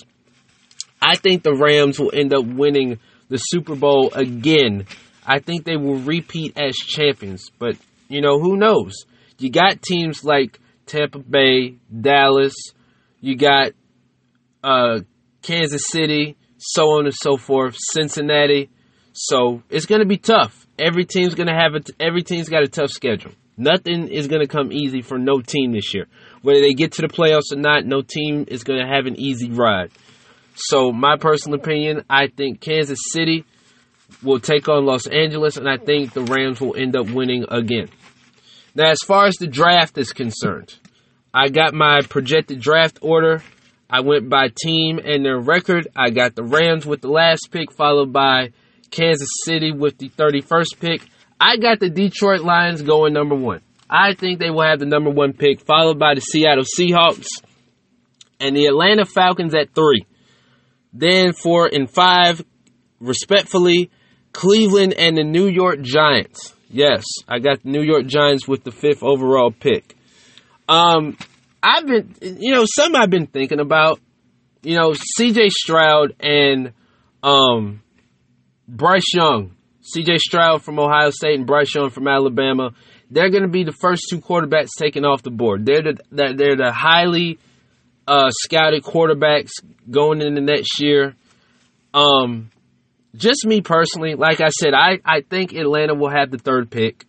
[1.02, 4.86] I think the Rams will end up winning the Super Bowl again
[5.26, 7.50] I think they will repeat as champions.
[7.60, 7.78] But,
[8.08, 9.06] you know, who knows?
[9.38, 12.56] You got teams like Tampa Bay, Dallas,
[13.20, 13.72] you got
[14.64, 15.00] uh,
[15.42, 18.70] Kansas City, so on and so forth, Cincinnati.
[19.14, 20.66] So it's going to be tough.
[20.80, 23.32] Every team's going to have a, every team's got a tough schedule.
[23.62, 26.08] Nothing is going to come easy for no team this year.
[26.42, 29.20] Whether they get to the playoffs or not, no team is going to have an
[29.20, 29.92] easy ride.
[30.56, 33.46] So, my personal opinion, I think Kansas City
[34.24, 37.90] will take on Los Angeles, and I think the Rams will end up winning again.
[38.74, 40.76] Now, as far as the draft is concerned,
[41.32, 43.44] I got my projected draft order.
[43.88, 45.88] I went by team and their record.
[45.96, 48.54] I got the Rams with the last pick, followed by
[48.90, 51.02] Kansas City with the 31st pick.
[51.42, 53.62] I got the Detroit Lions going number one.
[53.90, 57.26] I think they will have the number one pick, followed by the Seattle Seahawks
[58.40, 60.06] and the Atlanta Falcons at three.
[60.94, 62.46] Then four and five,
[63.00, 63.90] respectfully,
[64.34, 66.54] Cleveland and the New York Giants.
[66.70, 69.98] Yes, I got the New York Giants with the fifth overall pick.
[70.70, 71.18] Um,
[71.64, 74.00] I've been, you know, some I've been thinking about,
[74.62, 75.50] you know, C.J.
[75.50, 76.72] Stroud and
[77.24, 77.82] um,
[78.68, 79.56] Bryce Young.
[79.94, 80.18] C.J.
[80.18, 82.72] Stroud from Ohio State and Bryce Young from Alabama.
[83.10, 85.66] They're going to be the first two quarterbacks taken off the board.
[85.66, 87.40] They're the they're the highly
[88.08, 89.52] uh, scouted quarterbacks
[89.90, 91.16] going into next year.
[91.94, 92.50] Um,
[93.16, 97.06] just me personally, like I said, I, I think Atlanta will have the third pick.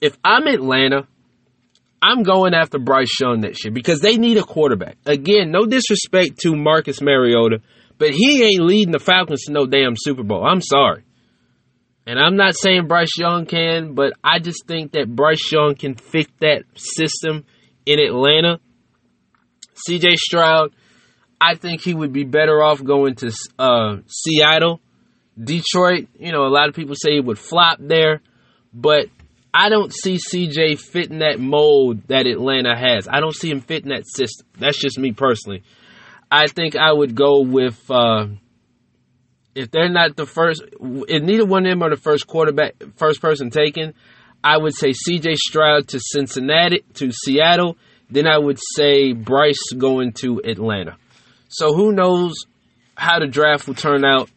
[0.00, 1.06] If I'm Atlanta,
[2.02, 4.96] I'm going after Bryce Young next year because they need a quarterback.
[5.04, 7.60] Again, no disrespect to Marcus Mariota,
[7.98, 10.44] but he ain't leading the Falcons to no damn Super Bowl.
[10.44, 11.04] I'm sorry.
[12.10, 15.94] And I'm not saying Bryce Young can, but I just think that Bryce Young can
[15.94, 17.44] fit that system
[17.86, 18.58] in Atlanta.
[19.88, 20.74] CJ Stroud,
[21.40, 24.80] I think he would be better off going to uh, Seattle
[25.42, 28.20] Detroit, you know, a lot of people say it would flop there,
[28.74, 29.06] but
[29.54, 33.08] I don't see CJ fitting that mold that Atlanta has.
[33.08, 34.48] I don't see him fitting that system.
[34.58, 35.62] That's just me personally.
[36.28, 38.26] I think I would go with uh,
[39.60, 43.20] if they're not the first, if neither one of them are the first quarterback, first
[43.20, 43.94] person taken.
[44.42, 45.34] I would say C.J.
[45.36, 47.76] Stroud to Cincinnati to Seattle.
[48.08, 50.96] Then I would say Bryce going to Atlanta.
[51.48, 52.34] So who knows
[52.94, 54.30] how the draft will turn out?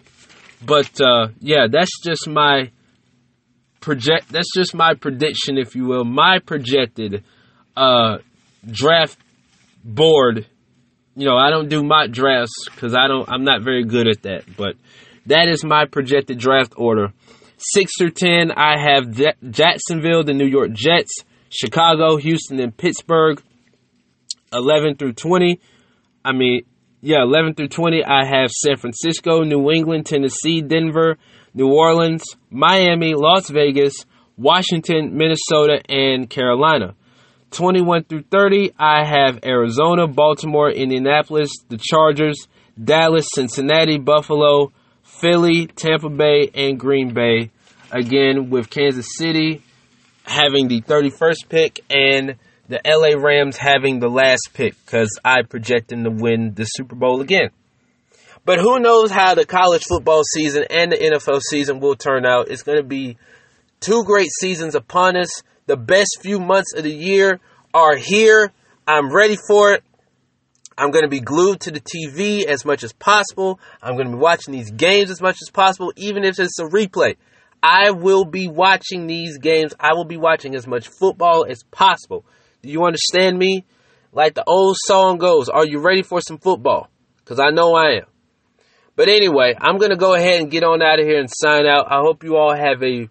[0.66, 2.72] But uh, yeah, that's just my
[3.80, 4.30] project.
[4.30, 6.04] That's just my prediction, if you will.
[6.04, 7.24] My projected
[7.76, 8.18] uh,
[8.70, 9.18] draft
[9.84, 10.48] board.
[11.16, 13.30] You know, I don't do mock drafts because I don't.
[13.30, 14.44] I'm not very good at that.
[14.58, 14.76] But
[15.26, 17.14] that is my projected draft order.
[17.58, 19.16] Six through ten, I have
[19.50, 23.42] Jacksonville, the New York Jets, Chicago, Houston, and Pittsburgh.
[24.52, 25.60] Eleven through twenty,
[26.24, 26.64] I mean,
[27.02, 31.18] yeah, eleven through twenty, I have San Francisco, New England, Tennessee, Denver,
[31.54, 34.06] New Orleans, Miami, Las Vegas,
[34.38, 36.96] Washington, Minnesota, and Carolina.
[37.52, 42.48] 21 through 30, I have Arizona, Baltimore, Indianapolis, the Chargers,
[42.84, 44.72] Dallas, Cincinnati, Buffalo,
[45.24, 47.50] Philly, Tampa Bay, and Green Bay.
[47.92, 49.62] Again, with Kansas City
[50.26, 52.36] having the 31st pick and
[52.68, 56.96] the LA Rams having the last pick because I project them to win the Super
[56.96, 57.52] Bowl again.
[58.44, 62.50] But who knows how the college football season and the NFL season will turn out.
[62.50, 63.16] It's going to be
[63.80, 65.42] two great seasons upon us.
[65.68, 67.40] The best few months of the year
[67.74, 68.52] are here.
[68.86, 69.86] I'm ready for it.
[70.78, 73.60] I'm going to be glued to the TV as much as possible.
[73.82, 76.64] I'm going to be watching these games as much as possible, even if it's a
[76.64, 77.16] replay.
[77.62, 79.74] I will be watching these games.
[79.80, 82.26] I will be watching as much football as possible.
[82.62, 83.66] Do you understand me?
[84.12, 86.90] Like the old song goes, Are you ready for some football?
[87.18, 88.06] Because I know I am.
[88.96, 91.66] But anyway, I'm going to go ahead and get on out of here and sign
[91.66, 91.92] out.
[91.92, 93.10] I hope you all have a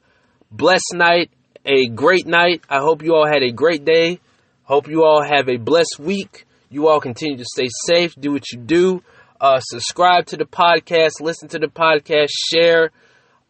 [0.50, 1.30] blessed night,
[1.64, 2.62] a great night.
[2.68, 4.20] I hope you all had a great day.
[4.64, 6.46] Hope you all have a blessed week.
[6.72, 9.02] You all continue to stay safe, do what you do.
[9.38, 12.92] Uh, subscribe to the podcast, listen to the podcast, share,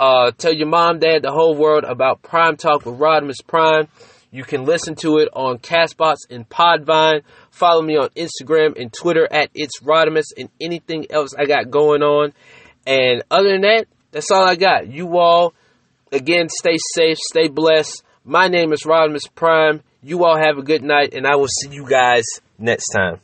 [0.01, 3.87] uh, tell your mom, dad, the whole world about Prime Talk with Rodimus Prime.
[4.33, 7.23] You can listen to it on Castbox and Podbean.
[7.53, 12.03] Follow me on Instagram and Twitter at It's Rodimus and anything else I got going
[12.03, 12.33] on.
[12.89, 14.89] And other than that, that's all I got.
[14.89, 15.55] You all,
[16.11, 18.03] again, stay safe, stay blessed.
[18.25, 19.81] My name is Rodimus Prime.
[20.03, 22.25] You all have a good night, and I will see you guys
[22.63, 23.21] next time.